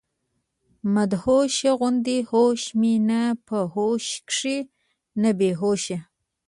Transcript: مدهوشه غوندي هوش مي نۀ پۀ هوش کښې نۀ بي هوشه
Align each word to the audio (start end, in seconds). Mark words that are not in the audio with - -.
مدهوشه 0.93 1.69
غوندي 1.79 2.17
هوش 2.31 2.61
مي 2.79 2.93
نۀ 3.09 3.21
پۀ 3.45 3.57
هوش 3.73 4.05
کښې 4.29 4.57
نۀ 5.21 5.31
بي 5.37 5.49
هوشه 5.59 5.99